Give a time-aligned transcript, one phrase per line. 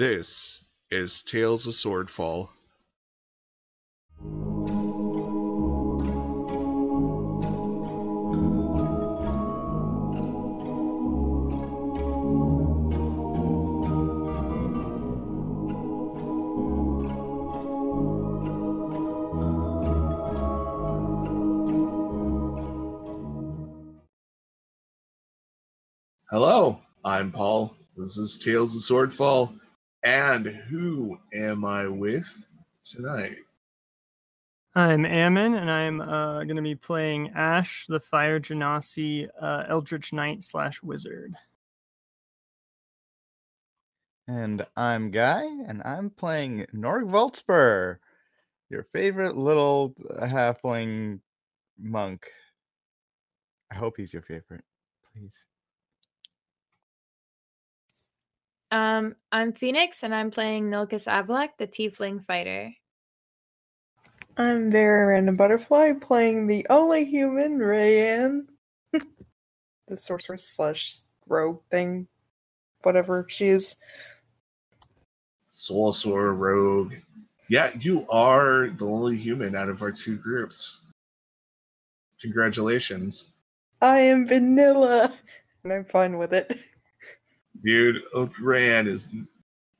[0.00, 2.48] This is Tales of Swordfall.
[26.30, 27.76] Hello, I'm Paul.
[27.98, 29.59] This is Tales of Swordfall.
[30.02, 32.46] And who am I with
[32.82, 33.36] tonight?
[34.74, 40.12] I'm Ammon, and I'm uh, going to be playing Ash, the Fire Genasi uh, Eldritch
[40.12, 41.34] Knight slash Wizard.
[44.26, 47.98] And I'm Guy, and I'm playing Norg Voltspur,
[48.70, 51.20] your favorite little uh, halfling
[51.78, 52.28] monk.
[53.70, 54.64] I hope he's your favorite,
[55.12, 55.44] please.
[58.70, 62.72] Um, I'm Phoenix, and I'm playing Nilkus Avalak, the Tiefling Fighter.
[64.36, 68.46] I'm Vera Random Butterfly playing the only human, Rayanne.
[68.92, 72.06] the sorceress slash rogue thing.
[72.82, 73.76] Whatever she is.
[75.46, 76.94] Sorcerer Rogue.
[77.48, 80.80] Yeah, you are the only human out of our two groups.
[82.22, 83.30] Congratulations.
[83.82, 85.12] I am vanilla.
[85.64, 86.56] And I'm fine with it.
[87.64, 89.10] Dude, Rayanne is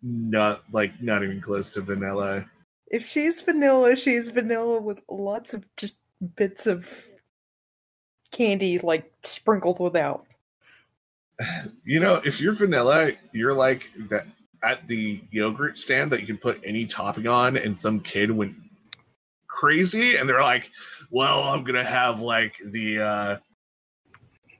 [0.03, 2.45] not like not even close to vanilla.
[2.87, 5.97] If she's vanilla, she's vanilla with lots of just
[6.37, 7.07] bits of
[8.31, 10.27] candy like sprinkled without.
[11.85, 14.25] You know, if you're vanilla, you're like that
[14.63, 18.55] at the yogurt stand that you can put any topping on, and some kid went
[19.47, 20.71] crazy, and they're like,
[21.11, 23.39] "Well, I'm gonna have like the uh,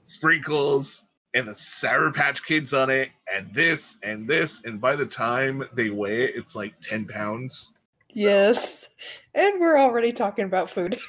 [0.05, 5.07] sprinkles and the Sour Patch Kids on it, and this and this, and by the
[5.07, 7.73] time they weigh it, it's like ten pounds."
[8.13, 8.89] So- Yes.
[9.35, 10.99] And we're already talking about food.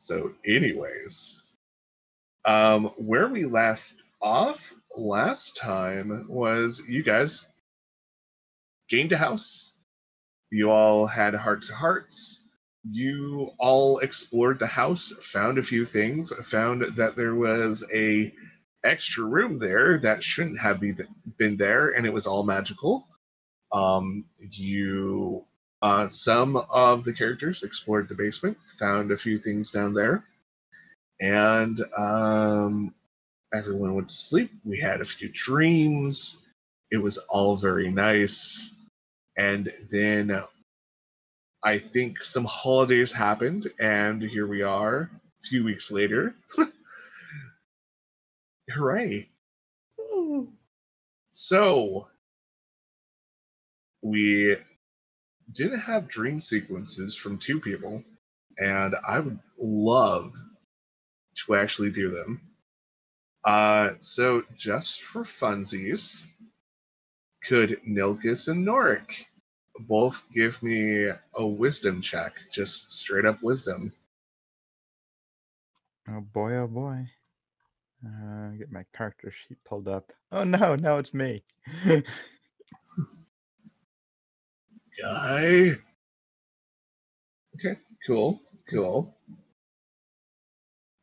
[0.00, 1.42] So, anyways,
[2.46, 7.46] um, where we left off last time was you guys
[8.88, 9.72] gained a house.
[10.50, 12.44] You all had heart to hearts.
[12.90, 18.32] You all explored the house, found a few things, found that there was a
[18.82, 20.94] extra room there that shouldn't have be,
[21.36, 23.06] been there, and it was all magical.
[23.72, 25.44] Um, you
[25.82, 30.24] uh, some of the characters explored the basement, found a few things down there,
[31.20, 32.94] and um,
[33.52, 34.50] everyone went to sleep.
[34.64, 36.38] We had a few dreams.
[36.90, 38.72] It was all very nice.
[39.36, 40.42] And then
[41.62, 45.10] I think some holidays happened, and here we are,
[45.42, 46.34] a few weeks later.
[48.70, 49.28] Hooray!
[51.30, 52.08] So,
[54.02, 54.56] we
[55.52, 58.02] didn't have dream sequences from two people,
[58.58, 60.32] and I would love
[61.46, 62.40] to actually do them.
[63.44, 66.24] Uh, so, just for funsies,
[67.44, 69.26] could Nilkus and Norik
[69.80, 72.32] both give me a wisdom check?
[72.52, 73.92] Just straight up wisdom.
[76.08, 77.06] Oh boy, oh boy.
[78.04, 80.12] Uh, get my character sheet pulled up.
[80.32, 81.42] Oh no, no, it's me.
[85.02, 85.72] Guy.
[87.54, 88.40] Okay, cool,
[88.70, 89.14] cool.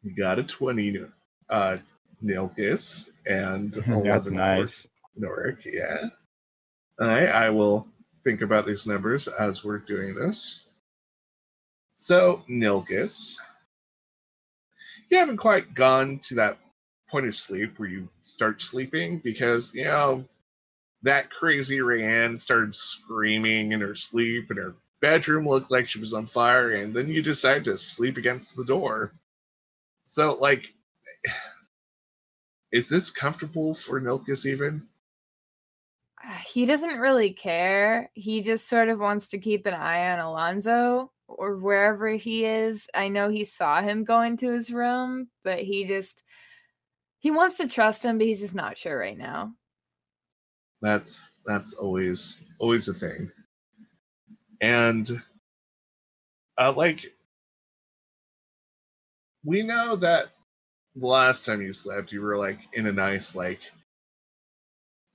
[0.03, 0.99] You got a 20,
[1.49, 1.77] uh,
[2.23, 4.87] Nilkus, and 11 That's nice.
[5.19, 6.09] Norik, yeah.
[7.01, 7.87] Alright, I will
[8.25, 10.69] think about these numbers as we're doing this.
[11.95, 13.37] So, Nilkus,
[15.09, 16.57] you haven't quite gone to that
[17.09, 20.25] point of sleep where you start sleeping because, you know,
[21.03, 26.13] that crazy Rayanne started screaming in her sleep and her bedroom looked like she was
[26.13, 29.13] on fire, and then you decide to sleep against the door.
[30.05, 30.65] So, like,
[32.71, 34.87] is this comfortable for Nilkus even?
[36.47, 38.09] He doesn't really care.
[38.13, 42.87] He just sort of wants to keep an eye on Alonzo or wherever he is.
[42.93, 46.23] I know he saw him go into his room, but he just
[47.19, 49.53] he wants to trust him, but he's just not sure right now.
[50.81, 53.31] That's that's always always a thing.
[54.61, 55.09] And
[56.57, 57.13] uh, like
[59.43, 60.27] we know that
[60.95, 63.59] the last time you slept, you were like in a nice, like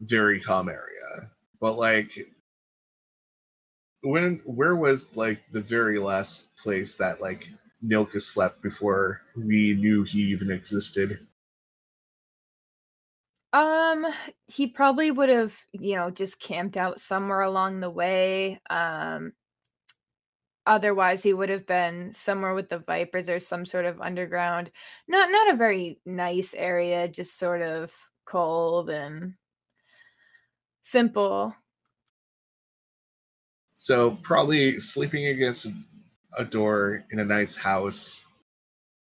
[0.00, 1.30] very calm area.
[1.60, 2.12] But like
[4.02, 7.48] when where was like the very last place that like
[7.84, 11.26] Nilka slept before we knew he even existed?
[13.52, 14.06] Um,
[14.46, 18.60] he probably would have, you know, just camped out somewhere along the way.
[18.70, 19.32] Um,
[20.66, 24.70] otherwise he would have been somewhere with the vipers or some sort of underground.
[25.08, 27.94] Not not a very nice area, just sort of
[28.24, 29.34] cold and
[30.82, 31.54] simple.
[33.74, 35.66] So probably sleeping against
[36.36, 38.24] a door in a nice house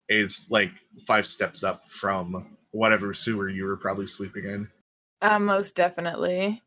[0.09, 0.71] is like
[1.05, 4.67] five steps up from whatever sewer you were probably sleeping in.
[5.21, 6.61] Uh, most definitely.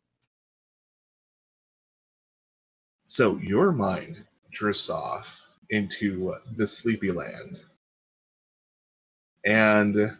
[3.04, 7.62] So your mind drifts off into the sleepy land.
[9.44, 10.16] And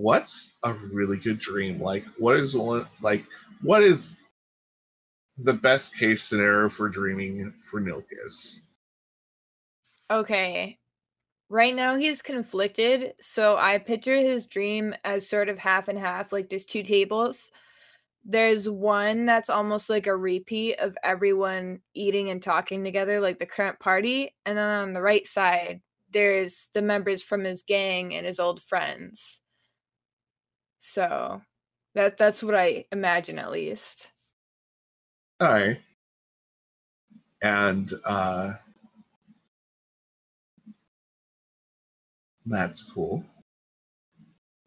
[0.00, 1.80] what's a really good dream?
[1.80, 3.24] Like what is one like
[3.62, 4.16] what is
[5.38, 8.60] the best case scenario for dreaming for Nilkus?
[10.10, 10.78] Okay.
[11.48, 16.32] Right now he's conflicted, so I picture his dream as sort of half and half,
[16.32, 17.50] like there's two tables.
[18.24, 23.46] There's one that's almost like a repeat of everyone eating and talking together, like the
[23.46, 24.34] current party.
[24.46, 25.80] And then on the right side,
[26.12, 29.39] there's the members from his gang and his old friends.
[30.80, 31.42] So
[31.94, 34.10] that that's what I imagine at least.
[35.40, 35.78] All right.
[37.42, 38.54] And uh
[42.46, 43.24] that's cool.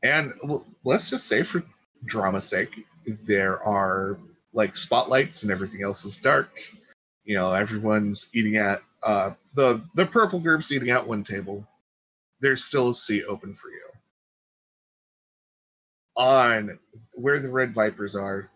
[0.03, 1.63] And l- let's just say for
[2.05, 2.85] drama's sake,
[3.27, 4.17] there are
[4.53, 6.49] like spotlights and everything else is dark.
[7.25, 11.67] You know, everyone's eating at uh the the purple group's eating at one table.
[12.41, 13.83] There's still a seat open for you.
[16.15, 16.79] On
[17.15, 18.49] where the red vipers are,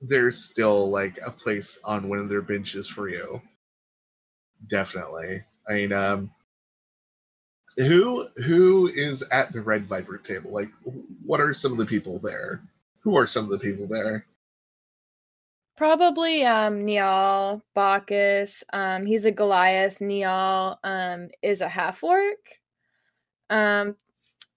[0.00, 3.40] there's still like a place on one of their benches for you.
[4.68, 5.44] Definitely.
[5.68, 6.30] I mean, um,
[7.76, 10.52] who who is at the Red Viper table?
[10.52, 10.70] Like,
[11.24, 12.62] what are some of the people there?
[13.00, 14.26] Who are some of the people there?
[15.76, 22.38] Probably um Niall, Bacchus, um he's a Goliath, Niall um is a half orc.
[23.50, 23.96] Um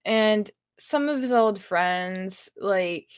[0.04, 0.50] and
[0.80, 3.10] some of his old friends like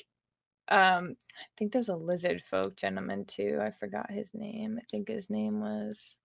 [0.68, 3.58] um I think there's a lizard folk gentleman too.
[3.62, 4.78] I forgot his name.
[4.80, 6.16] I think his name was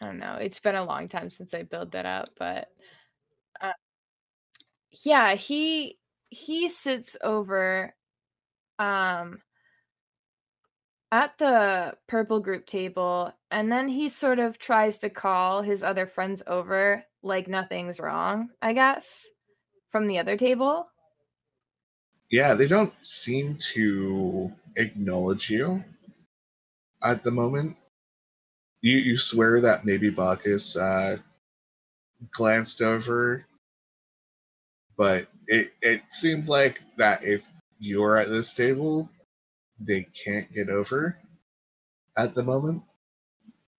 [0.00, 0.34] I don't know.
[0.40, 2.68] It's been a long time since I built that up, but
[3.60, 3.72] uh,
[5.04, 5.98] yeah, he
[6.30, 7.94] he sits over
[8.78, 9.40] um
[11.12, 16.06] at the purple group table and then he sort of tries to call his other
[16.06, 19.24] friends over like nothing's wrong, I guess,
[19.94, 20.88] from the other table.
[22.28, 25.84] Yeah, they don't seem to acknowledge you
[27.00, 27.76] at the moment.
[28.80, 31.18] You you swear that maybe Bacchus uh,
[32.32, 33.46] glanced over,
[34.96, 37.46] but it it seems like that if
[37.78, 39.08] you're at this table,
[39.78, 41.16] they can't get over
[42.18, 42.82] at the moment.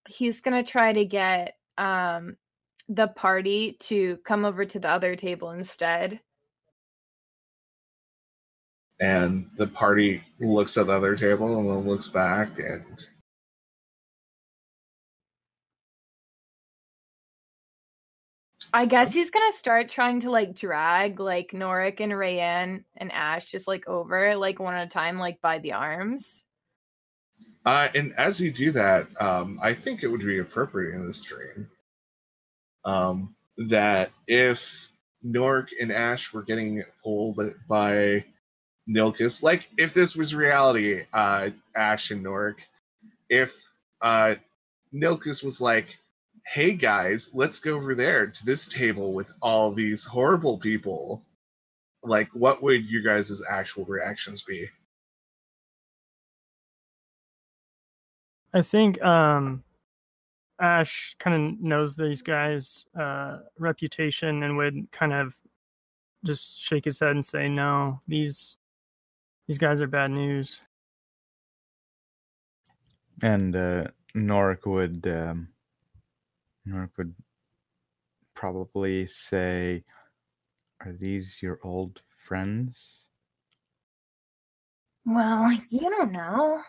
[0.08, 2.38] He's to try to get um
[2.88, 6.20] the party to come over to the other table instead.
[9.00, 13.06] And the party looks at the other table and then looks back and
[18.72, 23.50] I guess he's gonna start trying to like drag like Norik and Rayanne and Ash
[23.50, 26.44] just like over like one at a time, like by the arms.
[27.66, 31.24] Uh, and as you do that, um, I think it would be appropriate in this
[31.24, 31.70] dream
[32.86, 34.88] um, that if
[35.24, 38.24] Nork and Ash were getting pulled by
[38.88, 42.66] Nilkus, like if this was reality, uh, Ash and Nork,
[43.30, 43.54] if
[44.02, 44.36] uh,
[44.94, 45.98] Nilkus was like,
[46.46, 51.24] "Hey guys, let's go over there to this table with all these horrible people,"
[52.04, 54.70] like what would your guys' actual reactions be?
[58.54, 59.65] I think um,
[60.60, 65.36] Ash kind of knows these guys' uh, reputation and would kind of
[66.26, 68.58] just shake his head and say, "No, these
[69.48, 70.62] these guys are bad news."
[73.22, 75.50] And uh, Norik would um,
[76.68, 77.16] Norik would
[78.34, 79.84] probably say,
[80.82, 83.10] "Are these your old friends?"
[85.06, 86.62] Well, you don't know.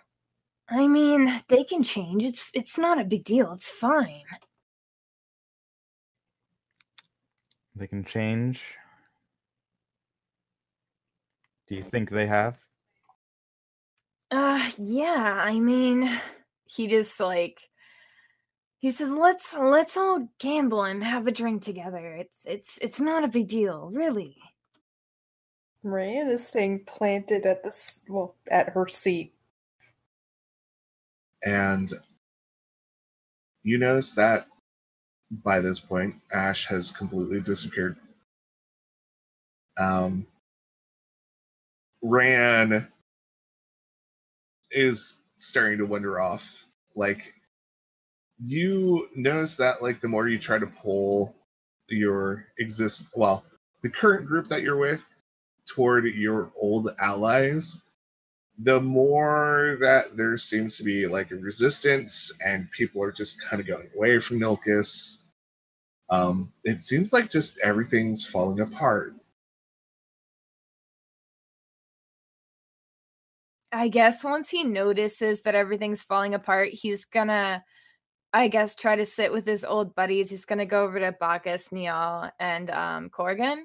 [0.68, 2.22] I mean, they can change.
[2.24, 3.52] It's it's not a big deal.
[3.52, 4.24] It's fine.
[7.76, 8.60] They can change.
[11.68, 12.58] Do you think they have?
[14.30, 16.20] Uh yeah, I mean,
[16.64, 17.60] He just like
[18.78, 22.14] he says let's let's all gamble and have a drink together.
[22.14, 24.38] It's it's it's not a big deal, really.
[25.82, 29.35] Marianne is staying planted at this well at her seat.
[31.44, 31.90] And
[33.62, 34.46] you notice that
[35.30, 37.96] by this point, Ash has completely disappeared.
[39.78, 40.26] Um,
[42.02, 42.86] Ran
[44.70, 46.64] is starting to wander off.
[46.94, 47.34] Like,
[48.42, 51.34] you notice that, like, the more you try to pull
[51.88, 53.44] your exist, well,
[53.82, 55.04] the current group that you're with
[55.66, 57.82] toward your old allies,
[58.58, 63.60] the more that there seems to be like a resistance and people are just kind
[63.60, 65.18] of going away from Nilkus.
[66.08, 69.14] Um, it seems like just everything's falling apart.
[73.72, 77.62] I guess once he notices that everything's falling apart, he's gonna,
[78.32, 80.30] I guess, try to sit with his old buddies.
[80.30, 83.64] He's gonna go over to Bacchus, Niall, and um, Corgan.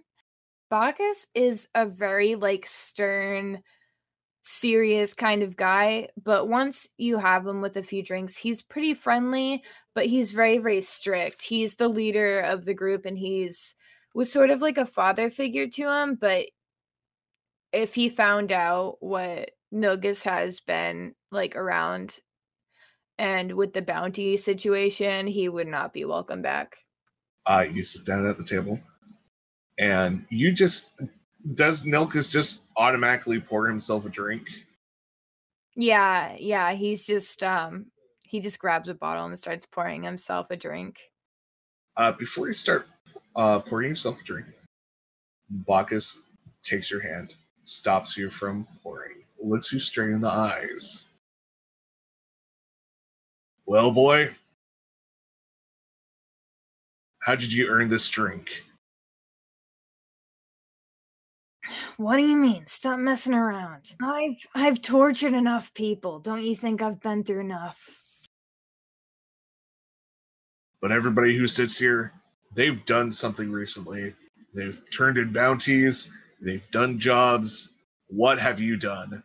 [0.69, 3.61] Bacchus is a very like stern,
[4.43, 8.93] serious kind of guy, but once you have him with a few drinks, he's pretty
[8.93, 11.41] friendly, but he's very, very strict.
[11.41, 13.75] He's the leader of the group and he's
[14.13, 16.47] was sort of like a father figure to him, but
[17.71, 22.19] if he found out what Nilkus has been like around
[23.17, 26.77] and with the bounty situation, he would not be welcome back.
[27.45, 28.79] Uh, you sit down at the table,
[29.77, 30.99] and you just
[31.53, 34.47] does Nilkus just automatically pour himself a drink?
[35.75, 37.87] Yeah, yeah, he's just um
[38.23, 40.99] he just grabs a bottle and starts pouring himself a drink.
[41.97, 42.87] Uh, before you start
[43.35, 44.47] uh, pouring yourself a drink,
[45.49, 46.21] Bacchus
[46.61, 51.05] takes your hand, stops you from pouring, looks you straight in the eyes.
[53.65, 54.29] Well, boy,
[57.19, 58.63] how did you earn this drink?
[61.97, 62.65] What do you mean?
[62.67, 63.93] Stop messing around.
[64.01, 66.19] I've I've tortured enough people.
[66.19, 68.01] Don't you think I've been through enough?
[70.81, 72.11] But everybody who sits here,
[72.55, 74.13] they've done something recently.
[74.53, 76.09] They've turned in bounties,
[76.41, 77.69] they've done jobs.
[78.07, 79.23] What have you done?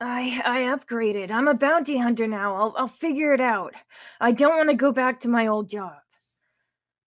[0.00, 1.30] I I upgraded.
[1.30, 2.54] I'm a bounty hunter now.
[2.54, 3.74] I'll I'll figure it out.
[4.20, 5.96] I don't want to go back to my old job.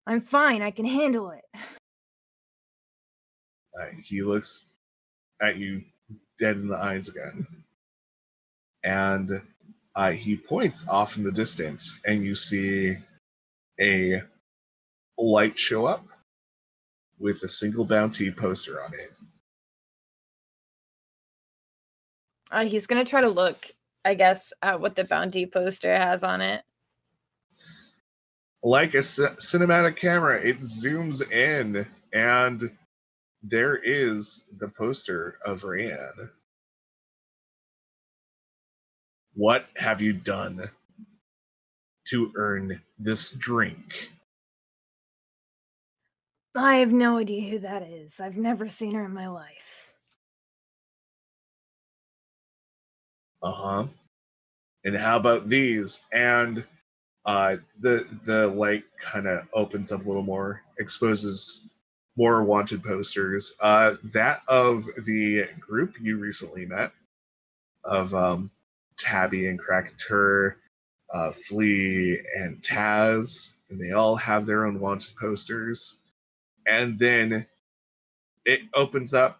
[0.07, 0.61] I'm fine.
[0.61, 1.43] I can handle it.
[3.77, 4.65] Uh, he looks
[5.41, 5.83] at you
[6.37, 7.47] dead in the eyes again.
[8.83, 9.29] And
[9.95, 12.95] uh, he points off in the distance, and you see
[13.79, 14.21] a
[15.17, 16.05] light show up
[17.19, 19.11] with a single bounty poster on it.
[22.51, 23.67] Uh, he's gonna try to look,
[24.05, 26.63] I guess, at what the bounty poster has on it.
[28.63, 32.61] Like a c- cinematic camera, it zooms in, and
[33.43, 36.29] there is the poster of Rayanne.
[39.33, 40.69] What have you done
[42.07, 44.09] to earn this drink?
[46.55, 48.19] I have no idea who that is.
[48.19, 49.93] I've never seen her in my life.
[53.41, 53.85] Uh huh.
[54.83, 56.03] And how about these?
[56.11, 56.65] And
[57.25, 61.71] uh, the the light kind of opens up a little more, exposes
[62.15, 63.53] more wanted posters.
[63.59, 66.91] Uh, that of the group you recently met,
[67.83, 68.51] of um,
[68.97, 70.55] Tabby and Krakatur,
[71.13, 75.97] uh, Flea and Taz, and they all have their own wanted posters.
[76.65, 77.47] And then
[78.45, 79.39] it opens up,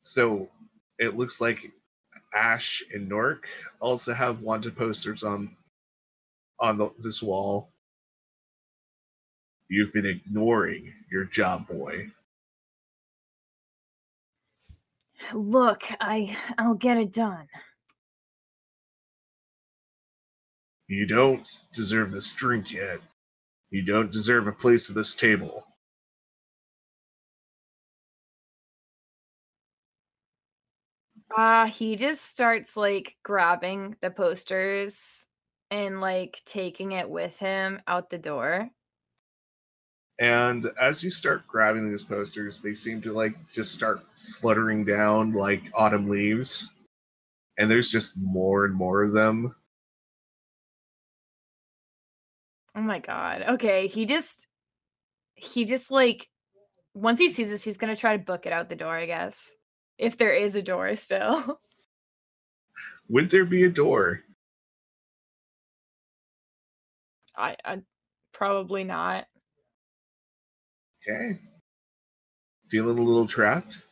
[0.00, 0.48] so
[0.98, 1.72] it looks like
[2.34, 3.48] Ash and Nork
[3.80, 5.56] also have wanted posters on
[6.58, 7.70] on the, this wall.
[9.68, 12.08] You've been ignoring your job, boy.
[15.32, 17.48] Look, I I'll get it done.
[20.88, 23.00] You don't deserve this drink yet.
[23.70, 25.66] You don't deserve a place at this table.
[31.36, 35.26] Uh, he just starts like grabbing the posters
[35.70, 38.70] and like taking it with him out the door.
[40.18, 45.32] And as you start grabbing these posters, they seem to like just start fluttering down
[45.32, 46.72] like autumn leaves.
[47.58, 49.54] And there's just more and more of them.
[52.74, 53.44] Oh my god.
[53.50, 54.46] Okay, he just
[55.34, 56.28] he just like
[56.94, 59.50] once he sees this, he's gonna try to book it out the door, I guess.
[59.98, 61.60] If there is a door still.
[63.08, 64.20] Would there be a door?
[67.36, 67.78] I, I
[68.32, 69.26] probably not.
[71.08, 71.38] Okay.
[72.68, 73.82] feeling a little trapped?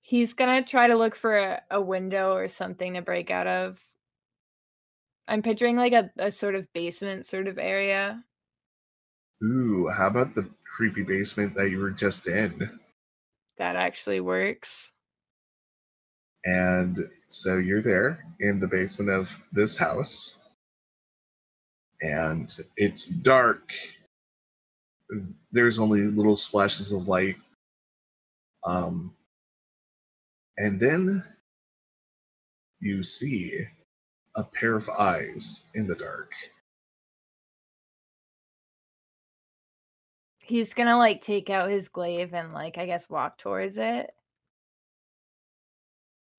[0.00, 3.80] He's gonna try to look for a, a window or something to break out of.
[5.26, 8.22] I'm picturing like a, a sort of basement sort of area.
[9.42, 12.78] Ooh, how about the creepy basement that you were just in?
[13.58, 14.90] That actually works.
[16.44, 16.96] And
[17.28, 20.38] so you're there in the basement of this house.
[22.00, 23.72] And it's dark.
[25.52, 27.36] There's only little splashes of light.
[28.64, 29.14] Um,
[30.56, 31.22] and then
[32.80, 33.66] you see
[34.36, 36.32] a pair of eyes in the dark.
[40.40, 44.10] He's gonna like take out his glaive and like I guess walk towards it.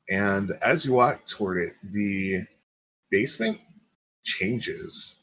[0.09, 2.45] And as you walk toward it, the
[3.09, 3.59] basement
[4.23, 5.17] changes.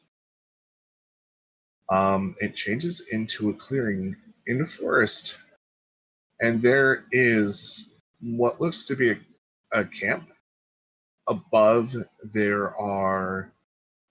[1.93, 5.37] Um, it changes into a clearing in a forest.
[6.41, 7.91] And there is
[8.23, 9.19] what looks to be a,
[9.73, 10.27] a camp.
[11.29, 11.95] Above,
[12.33, 13.53] there are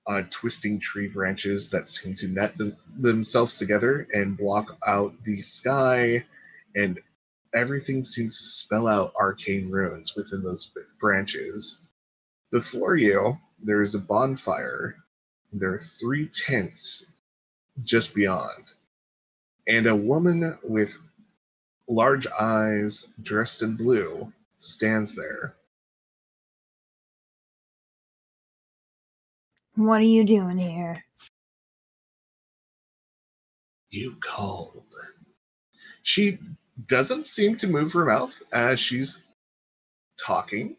[0.06, 5.42] uh, twisting tree branches that seem to net them, themselves together and block out the
[5.42, 6.24] sky,
[6.76, 7.00] and
[7.52, 11.80] everything seems to spell out arcane runes within those branches.
[12.52, 14.98] Before you, there is a bonfire.
[15.52, 17.06] There are three tents
[17.80, 18.74] just beyond,
[19.68, 20.96] and a woman with
[21.88, 25.56] large eyes, dressed in blue, stands there.
[29.76, 31.04] What are you doing here?
[33.90, 34.96] You called.
[36.04, 36.40] She
[36.88, 39.22] doesn't seem to move her mouth as she's
[40.20, 40.76] talking.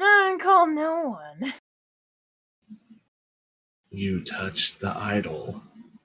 [0.00, 1.52] I didn't call no one.
[3.90, 5.62] You touched the idol.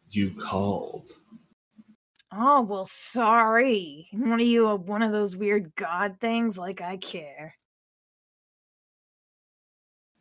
[0.10, 1.10] You called.
[2.32, 4.08] Oh well, sorry.
[4.12, 6.58] What are you, a, one of those weird god things?
[6.58, 7.56] Like I care.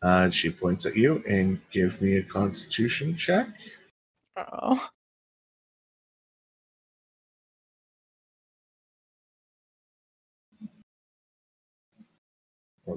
[0.03, 3.47] Uh, she points at you and give me a constitution check.
[4.37, 4.89] Oh.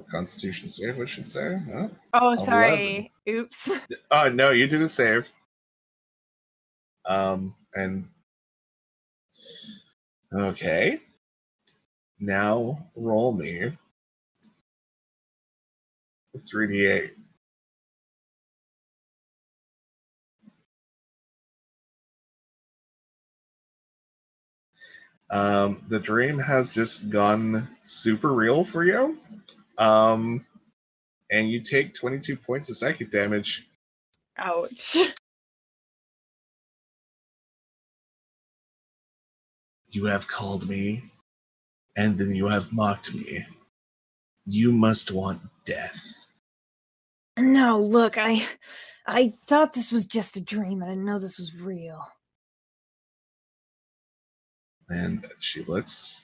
[0.10, 1.58] Constitution save, I should say.
[1.72, 1.88] Huh?
[2.14, 3.12] Oh, sorry.
[3.28, 3.70] Oops.
[4.12, 5.28] Oh, no, you did a save.
[7.06, 8.08] Um, and.
[10.34, 11.00] Okay.
[12.20, 13.78] Now roll me
[16.38, 17.12] 3d8.
[25.30, 29.18] Um, the dream has just gone super real for you.
[29.78, 30.46] Um,
[31.30, 33.68] and you take 22 points of psychic damage.
[34.38, 34.98] Ouch.
[39.90, 41.04] You have called me,
[41.96, 43.46] and then you have mocked me.
[44.46, 46.28] You must want death.
[47.38, 48.46] No, look, I
[49.08, 50.84] I thought this was just a dream.
[50.84, 52.06] I didn't know this was real.
[54.90, 56.22] And she looks,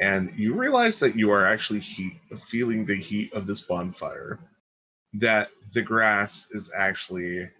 [0.00, 4.38] and you realize that you are actually heat, feeling the heat of this bonfire.
[5.14, 7.50] That the grass is actually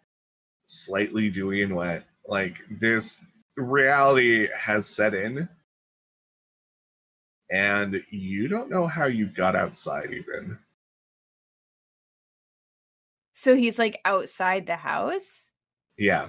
[0.66, 2.04] slightly dewy and wet.
[2.26, 3.22] Like this
[3.56, 5.48] reality has set in,
[7.50, 10.58] and you don't know how you got outside even.
[13.34, 15.50] So he's like outside the house?
[15.98, 16.28] Yeah.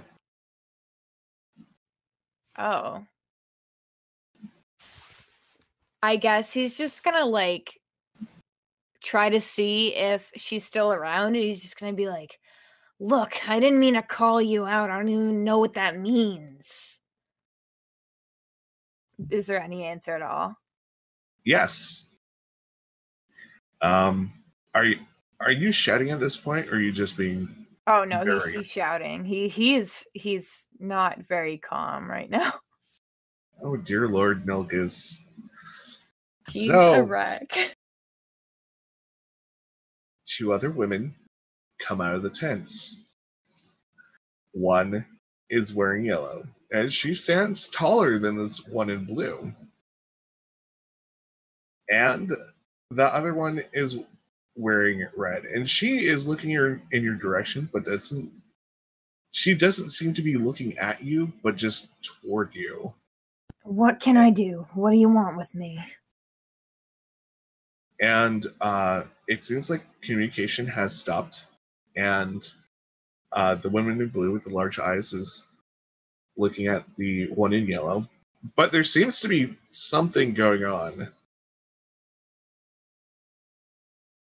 [2.57, 3.03] Oh.
[6.03, 7.79] I guess he's just gonna like
[9.01, 12.37] try to see if she's still around and he's just gonna be like,
[12.99, 14.89] Look, I didn't mean to call you out.
[14.89, 16.99] I don't even know what that means.
[19.29, 20.55] is there any answer at all?
[21.45, 22.05] Yes.
[23.81, 24.29] Um,
[24.75, 24.99] are you
[25.39, 27.47] are you shouting at this point, or are you just being?
[27.87, 29.23] Oh no, he's, Very- he's shouting.
[29.23, 32.53] He he's he's not very calm right now.
[33.61, 35.15] Oh dear Lord, Nilkus.
[36.51, 37.51] He's so a wreck.
[40.25, 41.15] two other women
[41.79, 42.97] come out of the tents.
[44.53, 45.05] One
[45.49, 49.53] is wearing yellow, and she stands taller than this one in blue.
[51.89, 52.31] And
[52.89, 53.97] the other one is
[54.55, 58.31] wearing red, and she is looking your, in your direction, but doesn't.
[59.31, 62.93] She doesn't seem to be looking at you, but just toward you.
[63.63, 64.67] What can I do?
[64.75, 65.79] What do you want with me?
[68.03, 71.45] And uh, it seems like communication has stopped
[71.95, 72.45] and
[73.31, 75.47] uh, the woman in blue with the large eyes is
[76.37, 78.05] looking at the one in yellow
[78.55, 81.09] but there seems to be something going on.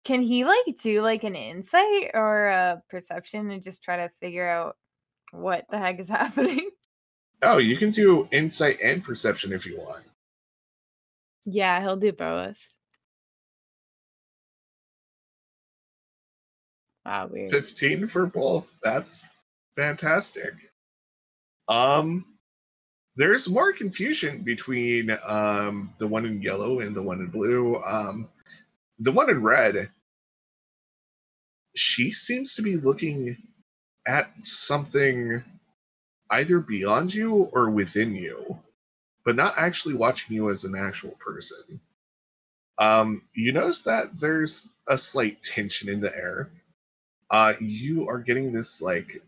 [0.04, 4.48] Can he like do like an insight or a perception and just try to figure
[4.48, 4.76] out
[5.32, 6.70] what the heck is happening?
[7.42, 10.04] Oh, you can do insight and perception if you want.
[11.46, 12.60] Yeah, he'll do both.
[17.10, 17.50] Wow, weird.
[17.50, 18.72] 15 for both.
[18.84, 19.26] That's
[19.74, 20.54] fantastic.
[21.68, 22.24] Um
[23.16, 27.82] there's more confusion between um the one in yellow and the one in blue.
[27.82, 28.28] Um
[29.00, 29.90] the one in red
[31.74, 33.36] she seems to be looking
[34.06, 35.42] at something
[36.30, 38.58] either beyond you or within you,
[39.24, 41.80] but not actually watching you as an actual person.
[42.78, 46.50] Um, you notice that there's a slight tension in the air.
[47.30, 49.22] Uh, you are getting this like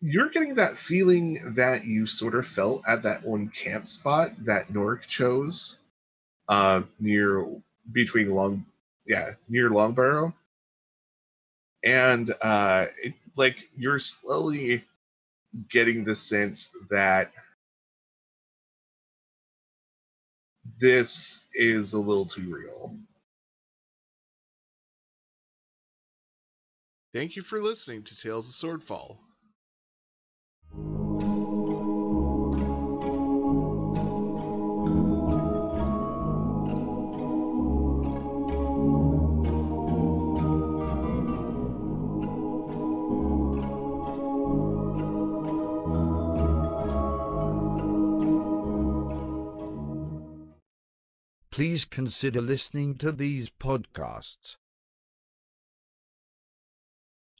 [0.00, 4.72] you're getting that feeling that you sort of felt at that one camp spot that
[4.72, 5.78] Nork chose,
[6.48, 7.46] uh, near
[7.90, 8.64] between Long,
[9.06, 10.32] yeah, near Longbarrow,
[11.82, 14.84] and uh, it's like you're slowly
[15.70, 17.32] getting the sense that
[20.78, 22.94] this is a little too real.
[27.16, 29.16] Thank you for listening to Tales of Swordfall.
[51.50, 54.58] Please consider listening to these podcasts.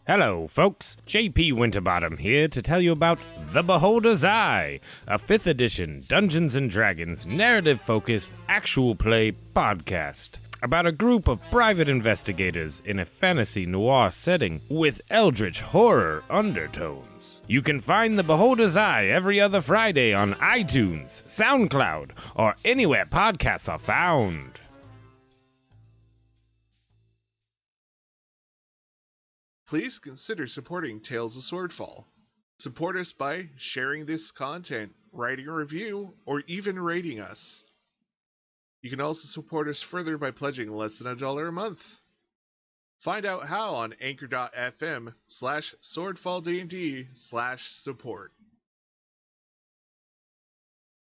[0.06, 0.96] Hello, folks.
[1.04, 3.18] JP Winterbottom here to tell you about
[3.52, 10.86] The Beholder's Eye, a 5th edition Dungeons and Dragons narrative focused actual play podcast about
[10.86, 17.42] a group of private investigators in a fantasy noir setting with eldritch horror undertones.
[17.48, 23.68] You can find The Beholder's Eye every other Friday on iTunes, SoundCloud, or anywhere podcasts
[23.68, 24.60] are found.
[29.66, 32.04] Please consider supporting Tales of Swordfall.
[32.58, 37.64] Support us by sharing this content, writing a review, or even rating us.
[38.82, 41.98] You can also support us further by pledging less than a dollar a month.
[42.98, 48.32] Find out how on anchor.fm slash swordfalldnd slash support.